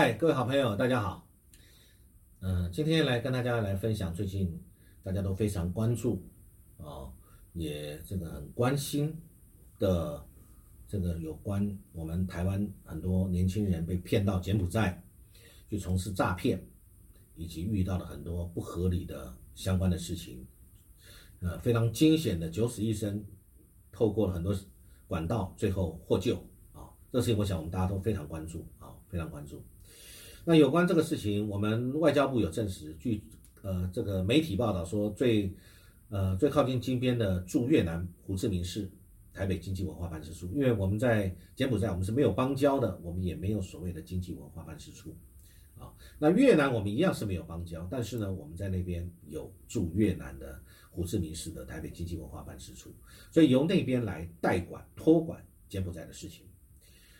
[0.00, 1.26] 嗨，各位好朋友，大家好。
[2.38, 4.62] 嗯、今天来跟大家来分享最近
[5.02, 6.24] 大家都非常关注
[6.76, 7.10] 啊、
[7.52, 9.12] 也这个很关心
[9.76, 10.24] 的
[10.86, 15.02] 这个有关我们台湾很多年轻人被骗到柬埔寨
[15.68, 16.64] 去从事诈骗，
[17.34, 20.46] 以及遇到了很多不合理的相关的事情，
[21.40, 23.24] 呃，非常惊险的九死一生，
[23.90, 24.56] 透过了很多
[25.08, 26.36] 管道最后获救
[26.72, 29.60] 啊、这个事情我想我们大家都非常关注啊、非常关注。
[30.48, 33.22] 那有关这个事情，我们外交部有证实，据
[33.60, 35.52] 呃这个媒体报道说，最
[36.08, 38.90] 呃最靠近金边的驻越南胡志明市
[39.34, 45.14] 台北经济文化办事处，因为我们在柬埔寨我们是没有邦交的，我们也没有所谓的经济文化办事处
[45.78, 45.92] 啊。
[46.18, 50.58] 那越南我们一样是没有邦交，但是呢，我们在那边有驻越南的
[50.90, 52.90] 胡志明市的台北经济文化办事处，
[53.30, 56.46] 所以由那边来代管托管柬埔寨的事情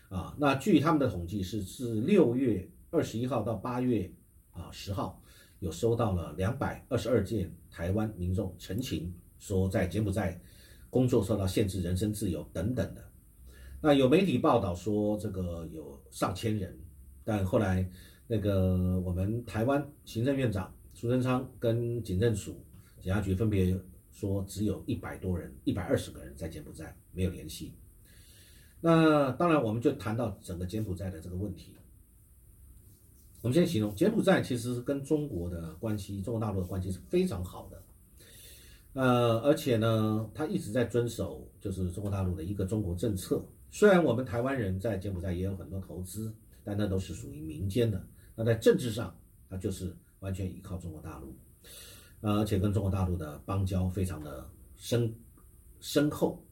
[0.09, 0.35] 啊。
[0.39, 2.67] 那据他们的统计是自六月。
[2.91, 4.11] 二十一号到八月
[4.51, 5.21] 啊十号，
[5.59, 10.41] 有收到了两百二十二件台湾民众陈情，说在柬埔寨
[10.89, 13.03] 工作受到限制人身自由等等的。
[13.79, 16.75] 那有媒体报道说这个有上千人，
[17.23, 17.87] 但后来
[18.25, 22.59] 那个我们台湾行政院长苏贞昌跟警政署
[22.99, 23.79] 警察局分别
[24.11, 27.71] 说只有一百多人，一百二十个人在柬埔寨没有联系。
[28.81, 31.75] 那当然，我们就谈到整个柬埔寨的这个问题。
[33.41, 37.81] 我们先形容柬埔寨其实跟中国的关系，中国大陆的关系是非常好的，
[38.93, 43.41] 呃，而且呢，他一直在遵守就是中国大陆的一个中国政策。
[43.71, 46.33] 虽然我们台湾人在柬埔寨也有很多投资，
[46.65, 48.05] 但那都是属于民间的。
[48.35, 49.15] 那在政治上，
[49.49, 51.33] 它就是完全依靠中国大陆，
[52.19, 54.45] 呃，而且跟中国大陆的邦交非常的
[54.75, 55.15] 深
[55.79, 56.43] 深厚。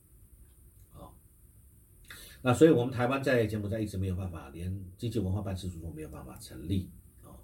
[2.47, 6.89] 那所以，我们台湾在柬埔寨一直没有办法，连经济文化办事处都没有办法成立
[7.21, 7.35] 啊、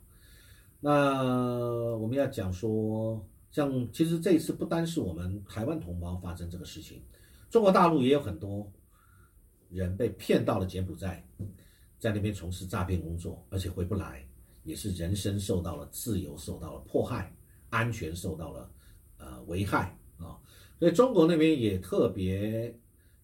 [0.80, 3.22] 那我们要讲说，
[3.52, 7.02] 像其实这一次不单是我们台湾同胞发生这个事情，
[7.50, 8.72] 中国大陆也有很多
[9.68, 11.22] 人被骗到了柬埔寨，
[12.00, 14.25] 在那边从事诈骗工作，而且回不来，
[14.64, 17.35] 也是人身受到了自由受到了迫害，
[17.70, 18.72] 安全受到了
[19.18, 20.40] 呃危害啊、
[20.80, 22.74] 所以中国那边也特别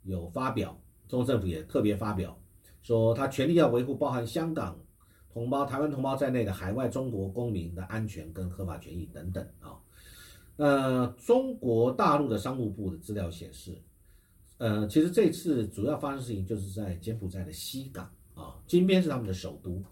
[0.04, 0.78] 有发表。
[1.10, 2.40] 中国政府也特别发表
[2.84, 4.80] 说，他全力要维护包含香港
[5.34, 9.74] 同胞、台湾同胞在内的海外中国公民的安全跟合法权益等等啊。
[10.58, 13.76] 呃，中国大陆的商务部的资料显示，
[14.60, 19.84] 呃，其实这次主要发生事情就是在柬埔寨的西港啊，金边是他们的首都。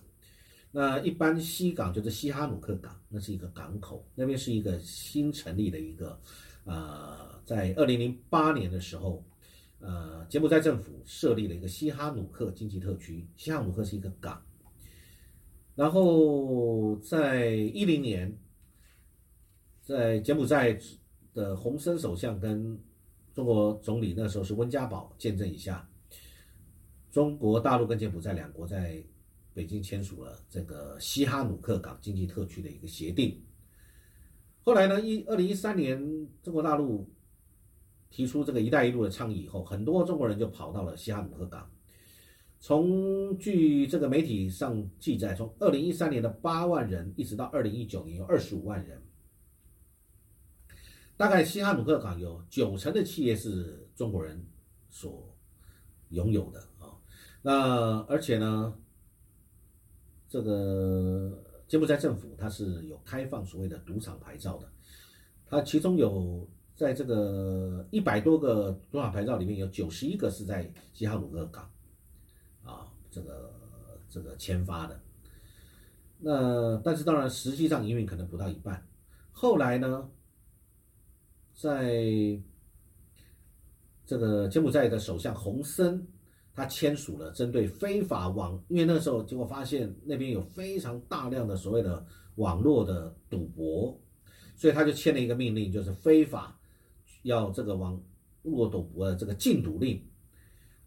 [0.72, 6.20] 那一般西港就是西哈努克港，那是一个港口，那边是一个新成立的一个，
[6.66, 9.24] 呃，在二零零八年的时候。
[9.80, 14.44] 呃，柬埔寨政府设立了一个西哈努克经济特区，西哈努克是一个港。
[15.76, 18.36] 然后在一零年，
[19.84, 20.76] 在柬埔寨
[21.32, 22.80] 的洪森首相跟
[23.36, 25.88] 中国总理那时候是温家宝见证一下，
[27.12, 29.04] 中国大陆跟柬埔寨两国在
[29.54, 33.40] 北京签署了这个西哈努克港经济特区的一个协定。
[34.64, 37.08] 后来呢，一二零一三年，中国大陆。
[38.10, 41.70] 提出这个“一带一路”的倡议以后，很多中国人就跑到了西哈努克港。
[42.60, 49.00] 从据这个媒体上记载，从二零一三年的八万人，一直到二零一九年有二十五万人。
[51.16, 54.44] 大概西哈努克港有九成的企业是中国人
[54.90, 55.36] 所
[56.10, 56.98] 拥有的啊。
[57.42, 58.74] 那而且呢，
[60.28, 64.72] 这个柬埔寨政府它是有开放所谓的赌场牌照的，
[65.46, 66.50] 它其中有。
[66.78, 71.68] 在这个一百多个赌场牌照里面，有九十一个是在西哈努克港，
[72.64, 73.52] 啊，这个
[74.08, 75.00] 这个签发的。
[76.20, 78.88] 那但是当然，实际上营运可能不到一半。
[79.32, 80.08] 后来呢，
[81.56, 82.40] 在
[84.06, 86.08] 这个柬埔寨的首相洪森，
[86.54, 92.06] 他签署了针对非法网，因为那时候结果发现那边有非常大量的所谓的
[92.36, 94.00] 网络的赌博，
[94.56, 96.54] 所以他就签了一个命令，就是非法。
[97.28, 98.02] 要这个网
[98.42, 100.02] 络赌博的这个禁赌令，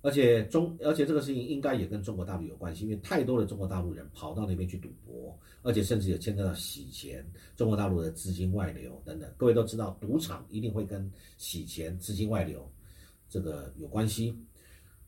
[0.02, 9.30] 而且中而且这个事情应该也跟中国大陆有关系，因为太多的中国大陆人跑到那边去赌博，而且甚至有牵扯到洗钱、中国大陆的资金外流等等。
[9.36, 12.66] 各位都知道，赌场一定会跟洗钱、资金外流
[13.28, 14.34] 这个有关系，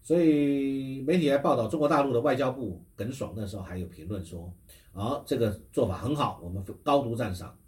[0.02, 4.52] 所以媒体来报道，中国大陆的外交部耿爽那时候还有评论说
[4.92, 7.58] ：“啊，这个做法很好，我们高度赞赏。”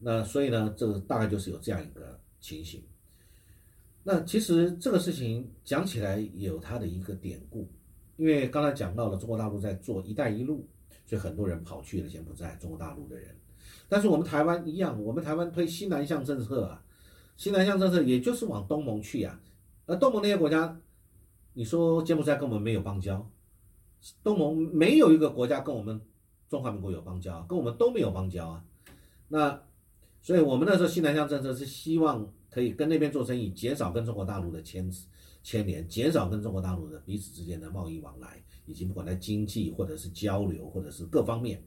[0.00, 2.18] 那所以呢，这个大概就是有这样一个。
[2.46, 2.80] 情形，
[4.04, 7.68] 那其实这个事情讲起来有它的一个典故，
[8.16, 10.64] 因为刚才讲到了中国大陆在做“一带一路”，
[11.06, 13.34] 所以很多人跑去了柬埔寨，中国大陆的人。
[13.88, 16.84] 但是我们台湾一样，我们台湾推西南向政策啊，
[17.36, 19.40] 西南向政策也就是往东盟去啊。
[19.86, 20.80] 而东盟那些国家，
[21.54, 23.28] 你说柬埔寨跟我们没有邦交，
[24.22, 26.00] 东盟没有一个国家跟我们
[26.48, 28.64] 中华民国有邦交，跟我们都没有邦交啊。
[29.26, 29.60] 那
[30.26, 34.90] 所以我们那时候西南向政策是希望可以跟那边做生意，减少跟中国大陆的牵
[35.44, 41.62] 牵连，减少跟中国大陆的彼此之间的贸易往来，以及不管在经济或者是交流或者是各方面。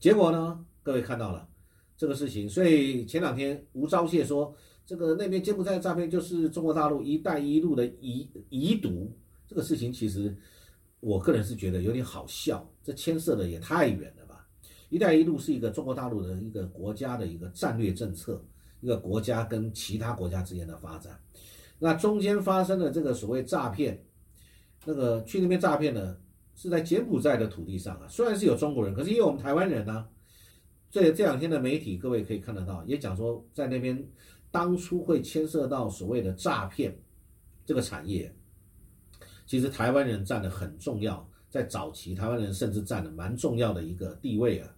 [0.00, 0.66] 结果呢？
[0.82, 1.48] 各位看到了
[1.96, 4.52] 这个事情，所以前两天吴钊燮说，
[4.84, 9.16] 这个那边柬埔寨诈骗就是中国大陆“一带一路”的遗遗毒。
[9.46, 10.36] 这个事情其实
[10.98, 14.26] 我个人是觉得有点好笑，这牵涉的也太远了
[14.90, 18.44] ？“一带一路”是一个中国大陆的一个国家的一个战略政策，
[18.82, 21.18] 一个国家跟其他国家之间的发展。
[21.78, 24.04] 那中间发生的这个所谓诈骗，
[24.84, 26.18] 那个去那边诈骗呢，
[26.54, 30.06] 是在柬埔寨的土地上啊，虽然是有中国人，可是也有我们台湾人呢。
[30.90, 34.04] 这这两天的媒体，各位可以看得到，也讲说在那边
[34.50, 36.98] 当初会牵涉到所谓的诈骗
[37.64, 38.34] 这个产业，
[39.46, 44.68] 其实台湾人占的很重要，在早期台湾人甚至占了蛮重要的一个地位啊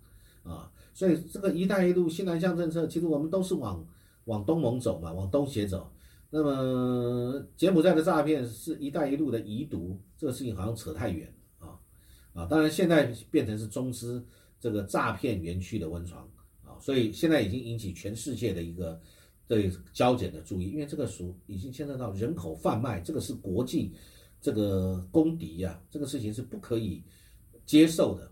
[0.42, 3.86] 啊，所以这个“一带一路”新南向政策，其实我们都是往
[4.24, 5.90] 往东盟走嘛，往东协走。
[6.30, 11.78] 那么柬埔寨的诈骗是一带一路的遗毒，这个事情好像扯太远啊
[12.32, 12.46] 啊！
[12.46, 14.24] 当然现在变成是中资。
[14.62, 16.22] 这个诈骗园区的温床
[16.64, 19.00] 啊，所以现在已经引起全世界的一个
[19.48, 23.92] 对交检的注意，因为这个属已经牵涉到人口贩卖，这个是国际
[24.40, 27.02] 这个公敌呀，这个事情是不可以
[27.66, 28.30] 接受的。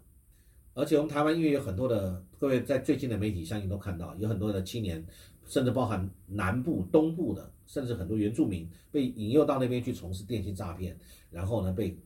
[0.74, 5.04] 而且我们台湾因为有很多的各位在最近的媒体相信都看到，有很多的青年，
[5.46, 10.96] 甚至包含南部、东部的，甚至很多原住民被引诱到那边去从事电信诈骗，
[11.30, 11.96] 然后呢被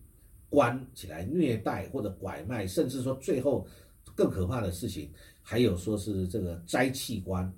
[0.49, 3.67] 关起来虐待或者拐卖，甚至说最后。
[4.17, 5.11] 更可怕的事情，
[5.43, 7.53] 还有说是这个摘器官，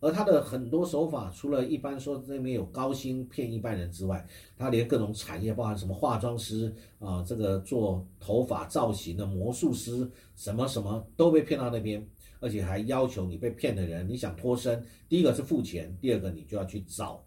[0.00, 4.26] 而他的很多手法，除了一般说那边有高薪骗一般人之外，
[4.56, 12.04] 他连各种产业，包含什么化妆师啊，这个做头发造型的魔术师，什么什么都被骗到那边，
[12.40, 17.24] 而且还要求你被骗的人，你想脱身，第一个是付钱，第二个你就要去找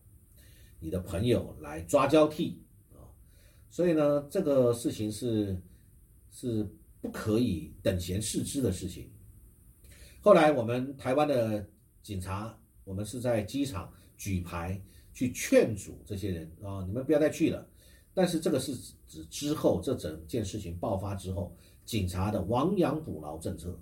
[0.79, 2.61] 你的朋友来抓交替
[2.91, 3.05] 啊，
[3.69, 5.61] 所以呢，这个事情是
[6.29, 6.67] 是。
[7.03, 9.11] 不可以等闲视之的事情。
[10.21, 11.67] 后来我们台湾的
[12.01, 14.81] 警察，我们是在机场举牌
[15.13, 17.67] 去劝阻这些人啊，你们不要再去了。
[18.13, 18.75] 但是这个是
[19.07, 23.79] 指之后这整件事情爆发之后，警察的亡羊补牢政策。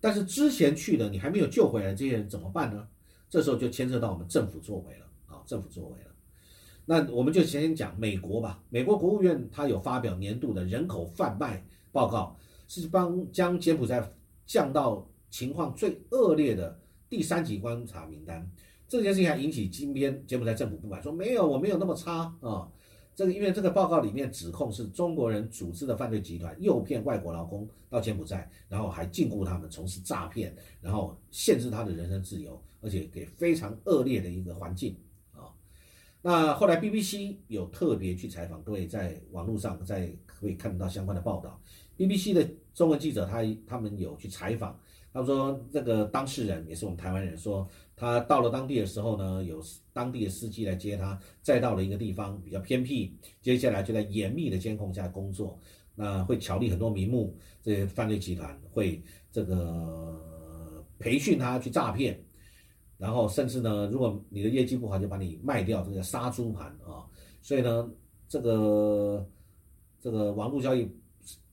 [0.00, 2.86] 但是之前去的你还没有救回来，这些人怎么办呢？
[3.28, 6.10] 这时候就牵涉到我们政府作为了啊，政府作为了。
[6.84, 8.62] 那我们就先讲美国吧。
[8.70, 12.36] 美国国务院它有发表年度的人口贩卖报告。
[12.68, 14.12] 是帮将柬埔寨
[14.44, 16.76] 降到情况最恶劣的
[17.08, 18.50] 第三级观察名单，
[18.88, 22.68] 这件事情还引起金边柬埔寨政府不满，说没有，我没有那么差啊。
[23.14, 34.94] 这个因为这个报告里面指控是中国人组织的犯罪集团诱骗外国劳工到柬埔寨，然后还禁锢他们从事诈骗，然后限制他的人身自由，而且给非常恶劣的一个环境
[35.32, 35.48] 啊。
[36.20, 41.58] 那后来 BBC 有特别去采访，各位在网络上在可以看得到相关的报道。
[41.96, 44.78] BBC 的中文记者，他他们有去采访，
[45.16, 55.58] 他说这个当事人也是我们台湾人，说他到了当地的时候呢，有当地的司机来接他，再到了一个地方比较偏僻，接下来就在严密的监控下工作，
[55.94, 62.22] 那会巧立很多名目，这些犯罪集团会这个培训他去诈骗，
[62.98, 67.08] 然后甚至呢，如果你的业绩不好，就把你卖掉，这个杀猪盘啊，
[67.40, 67.90] 所以呢，
[68.28, 69.26] 这个
[69.98, 70.86] 这个网络交易。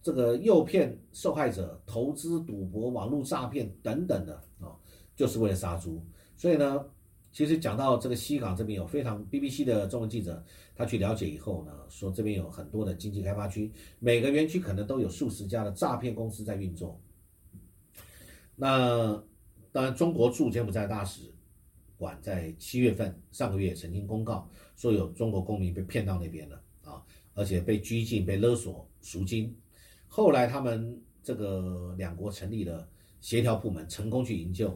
[0.04, 4.76] 这个诱骗受害者投资赌博、网络诈骗等等的啊，
[5.16, 6.06] 就是为了杀猪。
[6.36, 6.86] 所以呢，
[7.32, 10.44] 其实讲到这个西港这边有非常 BBC 的中文记者，
[10.76, 17.00] 他去了解以后呢，说这边有很多的经济开发区，每个园区可能都有数十家的诈骗公司在运作。
[18.58, 19.24] 那
[19.72, 21.34] 当然，中国驻柬埔寨大使
[21.96, 27.02] 馆在七月份上个月曾经公告说，有中国公民被骗到那边了啊，
[27.34, 29.56] 而且被拘禁、被勒索赎金。
[30.16, 32.88] 后来他们这个两国成立了
[33.20, 34.70] 协调部门，成功去营救，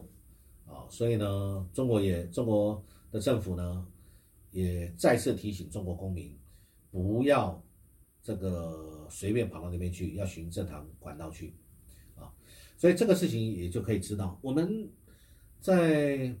[0.66, 3.86] 啊，所以呢，中国也中国的政府呢，
[4.50, 6.36] 也再次提醒中国公民，
[6.90, 7.62] 不要
[8.20, 11.54] 这个随便跑到那边去，要循正常管道去，
[12.16, 12.34] 啊，
[12.76, 14.90] 所以这个事情也就可以知道，我们
[15.60, 16.34] 在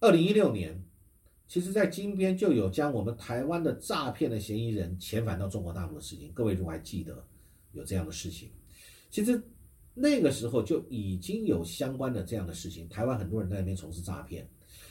[0.00, 0.82] 二零一六年，
[1.46, 7.24] 其实在金边就有将我们台湾的诈骗的嫌疑人遣返到中国大陆的事情，各位如果还记得。
[7.76, 8.50] 有这样的事情，
[9.10, 9.40] 其实
[9.94, 14.48] 那个时候就已经有相关的这样的事情，台湾很多人在那边从事诈骗，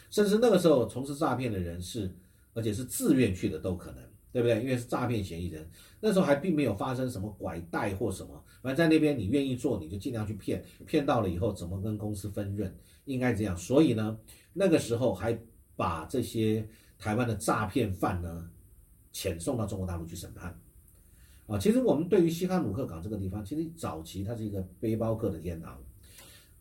[0.09, 2.09] 甚至那个时候从事诈骗的人是，
[2.53, 4.01] 而且是自愿去的都可能，
[4.31, 4.61] 对不对？
[4.61, 5.67] 因为是诈骗嫌疑人，
[5.99, 12.73] 那时候还并没有发生什么拐带或什么，反正在那边你愿意做你就尽量去骗，骗到了以后怎么跟公司分润，
[13.05, 13.55] 应该这样。
[13.57, 14.17] 所以呢，
[14.53, 15.37] 那个时候还
[15.75, 18.49] 把这些台湾的诈骗犯呢，
[19.13, 20.59] 遣送到中国大陆去审判。
[21.47, 25.79] 啊，其实我们对于西哈努克港这个地方，其实早期它是一个背包客的天堂，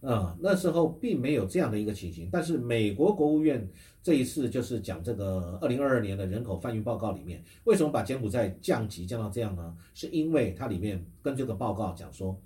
[0.03, 2.29] 啊，那时候并没有这样的一个情形。
[2.31, 3.67] 但是美国国务院
[4.03, 9.75] 这一次就是讲这个二零二二年的人口贩运报告里面，为什么把柬埔寨降级降到这样呢？
[9.95, 12.39] 是因为它里面跟这个报告讲说，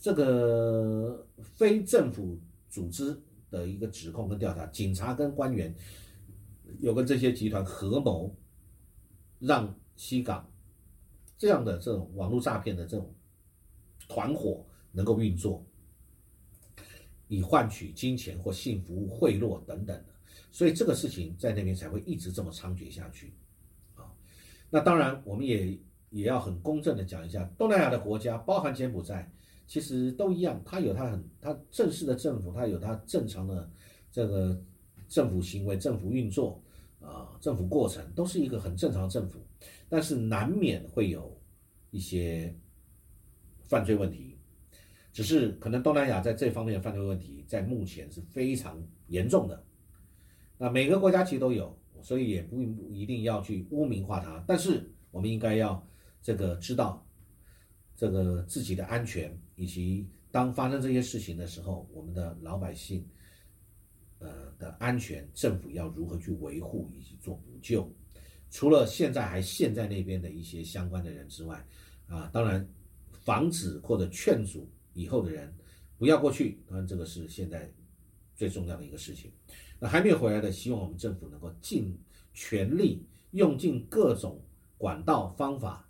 [0.00, 2.36] 这个非政府
[2.68, 3.16] 组织
[3.48, 5.72] 的一个指控跟调查，警察跟官员
[6.80, 8.34] 有跟这些集团合谋，
[9.38, 10.44] 让西港。
[11.38, 13.14] 这样的这种网络诈骗的这种
[14.08, 15.64] 团伙能够运作，
[17.28, 20.06] 以换取金钱或性服务贿赂等等的，
[20.50, 23.34] 所以这个事情在那边才会一直这么猖獗下去，
[23.94, 24.10] 啊，
[24.70, 25.78] 那当然我们也
[26.10, 29.30] 也要很公正的讲一下，东南亚的国家，包含柬埔寨，
[29.66, 33.70] 其实都一样，它有它很它正式的政府，它有它正常的
[34.10, 34.58] 这个
[35.08, 36.62] 政府行为、政府运作。
[37.06, 39.40] 啊，政府过程都是一个很正常的政府，
[39.88, 41.40] 但是难免会有
[41.90, 42.52] 一些
[43.62, 44.36] 犯罪问题，
[45.12, 49.64] 只是可能东南亚在这方面的犯罪问题在目前是非常严重的。
[50.58, 52.60] 那每个国家其实都有，所以也不
[52.90, 55.86] 一定要去污名化它，但是我们应该要
[56.20, 57.06] 这个知道
[57.94, 63.06] 这个自己的安全，以及当发生这些事情的时候，我们的老百姓。
[64.18, 67.90] 呃的安全，政府要如何去维护以及做补救？
[68.50, 71.66] 除了现在还陷在那边的一些相关的人之外，
[72.06, 72.66] 啊，当然
[73.24, 75.52] 防止或者劝阻以后的人
[75.98, 77.70] 不要过去，当然这个是现在
[78.34, 79.32] 最重要的一个事情。
[79.78, 81.98] 那还没有回来的，希望我们政府能够尽
[82.32, 84.40] 全力，用尽各种
[84.78, 85.86] 管道方法，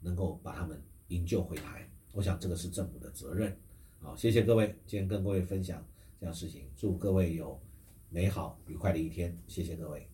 [0.00, 1.88] 能够把他们营救回来。
[2.12, 3.56] 我想这个是政府的责任。
[4.00, 5.86] 好，谢谢各位，今天跟各位分享。
[6.20, 7.58] 这样事情，祝各位有
[8.10, 10.06] 美好愉快的一天，谢谢各位。